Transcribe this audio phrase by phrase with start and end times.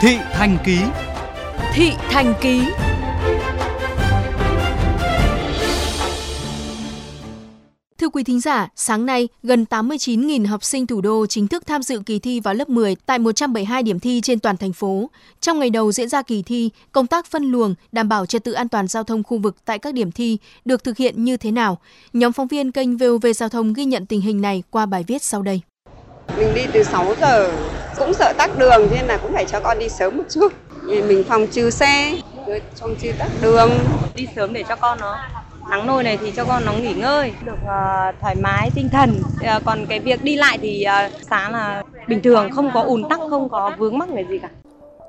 [0.00, 0.78] Thị Thành Ký
[1.72, 2.60] Thị Thành Ký
[7.98, 11.82] Thưa quý thính giả, sáng nay, gần 89.000 học sinh thủ đô chính thức tham
[11.82, 15.10] dự kỳ thi vào lớp 10 tại 172 điểm thi trên toàn thành phố.
[15.40, 18.52] Trong ngày đầu diễn ra kỳ thi, công tác phân luồng, đảm bảo trật tự
[18.52, 21.50] an toàn giao thông khu vực tại các điểm thi được thực hiện như thế
[21.50, 21.78] nào?
[22.12, 25.22] Nhóm phóng viên kênh VOV Giao thông ghi nhận tình hình này qua bài viết
[25.22, 25.60] sau đây.
[26.36, 27.50] Mình đi từ 6 giờ,
[27.98, 30.52] cũng sợ tắc đường nên là cũng phải cho con đi sớm một chút.
[30.82, 32.14] Mình phòng trừ xe,
[32.80, 33.70] phòng trừ tắc đường.
[34.14, 35.16] Đi sớm để cho con nó
[35.70, 37.32] nắng nôi này thì cho con nó nghỉ ngơi.
[37.44, 39.22] Được uh, thoải mái tinh thần.
[39.56, 43.08] Uh, còn cái việc đi lại thì uh, sáng là bình thường không có ùn
[43.08, 44.48] tắc không có vướng mắc cái gì cả.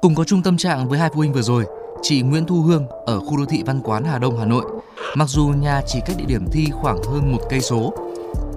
[0.02, 1.66] Cùng có chung tâm trạng với hai phụ huynh vừa rồi
[2.02, 4.63] chị Nguyễn Thu Hương ở khu đô thị Văn Quán Hà Đông Hà Nội.
[5.16, 7.94] Mặc dù nhà chỉ cách địa điểm thi khoảng hơn một cây số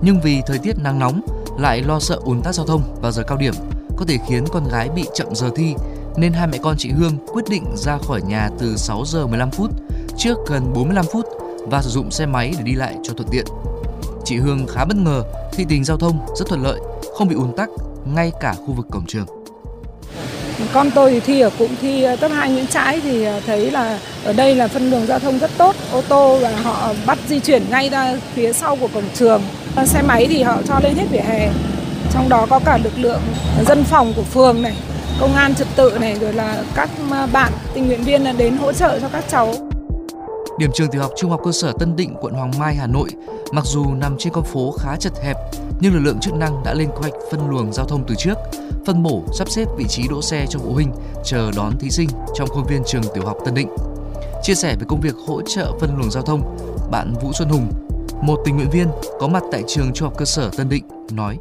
[0.03, 1.20] nhưng vì thời tiết nắng nóng
[1.59, 3.55] lại lo sợ ùn tắc giao thông vào giờ cao điểm
[3.96, 5.74] có thể khiến con gái bị chậm giờ thi
[6.16, 9.50] nên hai mẹ con chị Hương quyết định ra khỏi nhà từ 6 giờ 15
[9.50, 9.70] phút
[10.17, 11.27] trước gần 45 phút
[11.67, 13.44] và sử dụng xe máy để đi lại cho thuận tiện.
[14.25, 16.80] Chị Hương khá bất ngờ khi tình giao thông rất thuận lợi,
[17.14, 17.69] không bị ùn tắc
[18.14, 19.27] ngay cả khu vực cổng trường.
[20.72, 23.70] Con tôi thì thi ở cũng thi ờ, cấp 2 Nguyễn Trãi thì ờ, thấy
[23.70, 27.19] là ở đây là phân đường giao thông rất tốt, ô tô và họ bắt
[27.28, 29.42] di chuyển ngay ra phía sau của cổng trường.
[29.86, 31.50] Xe máy thì họ cho lên hết vỉa hè.
[32.12, 33.20] Trong đó có cả lực lượng
[33.66, 34.77] dân phòng của phường này,
[35.20, 36.91] công an trật tự này rồi là các
[37.32, 39.55] bạn tình nguyện viên đến hỗ trợ cho các cháu.
[40.58, 43.08] Điểm trường tiểu học trung học cơ sở Tân Định, quận Hoàng Mai, Hà Nội,
[43.52, 45.36] mặc dù nằm trên con phố khá chật hẹp,
[45.80, 48.34] nhưng lực lượng chức năng đã lên kế hoạch phân luồng giao thông từ trước,
[48.86, 50.92] phân bổ sắp xếp vị trí đỗ xe cho phụ huynh
[51.24, 53.68] chờ đón thí sinh trong khuôn viên trường tiểu học Tân Định.
[54.42, 56.56] Chia sẻ về công việc hỗ trợ phân luồng giao thông,
[56.90, 57.72] bạn Vũ Xuân Hùng,
[58.22, 58.88] một tình nguyện viên
[59.20, 61.38] có mặt tại trường trung học cơ sở Tân Định nói: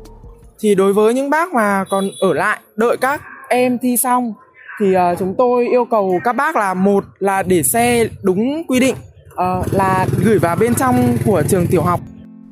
[0.62, 4.34] thì đối với những bác mà còn ở lại đợi các em thi xong
[4.80, 8.80] thì uh, chúng tôi yêu cầu các bác là một là để xe đúng quy
[8.80, 8.96] định
[9.34, 12.00] uh, là gửi vào bên trong của trường tiểu học.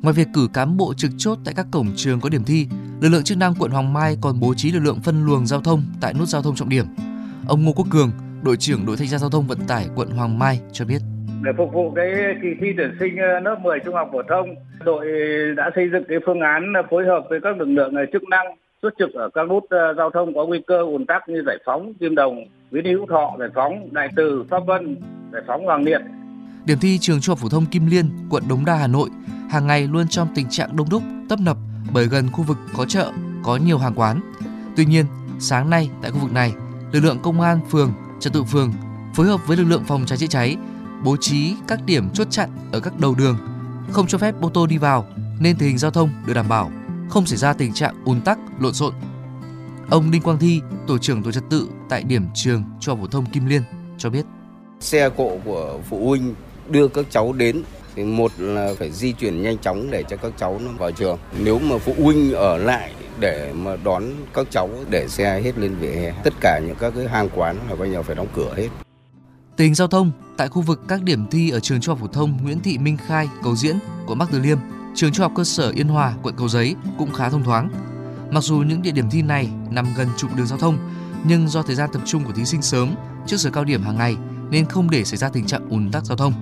[0.02, 2.66] Ngoài việc cử cán bộ trực chốt tại các cổng trường có điểm thi,
[3.00, 5.60] lực lượng chức năng quận Hoàng Mai còn bố trí lực lượng phân luồng giao
[5.60, 6.86] thông tại nút giao thông trọng điểm.
[7.48, 8.10] Ông Ngô Quốc Cường,
[8.42, 11.02] đội trưởng đội thanh tra giao thông vận tải quận Hoàng Mai cho biết.
[11.42, 14.54] Để phục vụ cái kỳ thi tuyển sinh ờ, lớp 10 trung học phổ thông,
[14.84, 15.06] đội
[15.56, 18.46] đã xây dựng cái phương án phối hợp với các lực lượng ờ, chức năng
[18.82, 21.58] xuất trực ở các nút ờ, giao thông có nguy cơ ùn tắc như giải
[21.64, 24.96] phóng Kim Đồng, Nguyễn Hữu Thọ, giải phóng Đại Từ, Pháp Vân,
[25.32, 26.00] giải phóng Hoàng Liệt.
[26.66, 29.08] Điểm thi trường trung học phổ thông Kim Liên, quận Đống Đa, Hà Nội
[29.50, 31.56] hàng ngày luôn trong tình trạng đông đúc, tấp nập
[31.94, 33.10] bởi gần khu vực có chợ,
[33.44, 34.20] có nhiều hàng quán.
[34.76, 35.06] Tuy nhiên,
[35.38, 36.52] sáng nay tại khu vực này,
[36.92, 38.72] lực lượng công an phường, trật tự phường
[39.14, 40.56] phối hợp với lực lượng phòng cháy chữa cháy
[41.04, 43.38] bố trí các điểm chốt chặn ở các đầu đường,
[43.90, 45.06] không cho phép ô tô đi vào
[45.40, 46.70] nên tình hình giao thông được đảm bảo,
[47.10, 48.94] không xảy ra tình trạng ùn tắc, lộn xộn.
[49.90, 53.26] Ông Đinh Quang Thi, tổ trưởng tổ trật tự tại điểm trường cho phổ thông
[53.26, 53.62] Kim Liên
[53.98, 54.24] cho biết:
[54.80, 56.34] xe cộ của phụ huynh
[56.68, 57.62] đưa các cháu đến
[57.94, 61.18] thì một là phải di chuyển nhanh chóng để cho các cháu nó vào trường.
[61.38, 65.74] Nếu mà phụ huynh ở lại để mà đón các cháu để xe hết lên
[65.74, 68.54] vỉa hè, tất cả những các cái hàng quán là bây giờ phải đóng cửa
[68.56, 68.68] hết.
[69.60, 72.12] Tình hình giao thông tại khu vực các điểm thi ở trường trung học phổ
[72.12, 73.76] thông Nguyễn Thị Minh Khai, Cầu Diễn,
[74.06, 74.58] quận Bắc Từ Liêm,
[74.94, 77.70] trường trung học cơ sở Yên Hòa, quận Cầu Giấy cũng khá thông thoáng.
[78.30, 80.78] Mặc dù những địa điểm thi này nằm gần trục đường giao thông,
[81.24, 82.94] nhưng do thời gian tập trung của thí sinh sớm
[83.26, 84.16] trước giờ cao điểm hàng ngày
[84.50, 86.32] nên không để xảy ra tình trạng ùn tắc giao thông.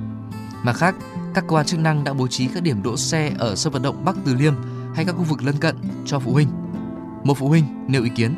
[0.63, 0.95] Mặt khác,
[1.35, 3.83] các cơ quan chức năng đã bố trí các điểm đỗ xe ở sân vận
[3.83, 4.55] động Bắc Từ Liêm
[4.95, 6.49] hay các khu vực lân cận cho phụ huynh.
[7.25, 8.35] Một phụ huynh nêu ý kiến.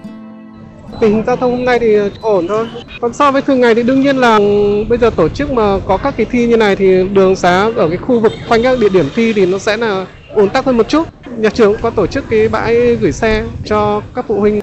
[1.00, 2.68] Tình hình giao thông hôm nay thì ổn thôi.
[3.00, 4.38] Còn so với thường ngày thì đương nhiên là
[4.88, 7.88] bây giờ tổ chức mà có các kỳ thi như này thì đường xá ở
[7.88, 10.76] cái khu vực quanh các địa điểm thi thì nó sẽ là ổn tắc hơn
[10.76, 11.08] một chút.
[11.36, 14.60] Nhà trường cũng có tổ chức cái bãi gửi xe cho các phụ huynh.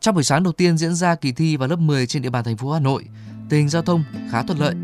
[0.00, 2.44] Trong buổi sáng đầu tiên diễn ra kỳ thi vào lớp 10 trên địa bàn
[2.44, 3.04] thành phố Hà Nội,
[3.48, 4.74] tình hình giao thông khá thuận lợi.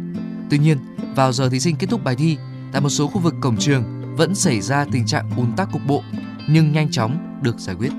[0.50, 0.78] Tuy nhiên,
[1.16, 2.36] vào giờ thí sinh kết thúc bài thi,
[2.72, 3.84] tại một số khu vực cổng trường
[4.16, 6.02] vẫn xảy ra tình trạng ùn tắc cục bộ
[6.48, 7.91] nhưng nhanh chóng được giải quyết.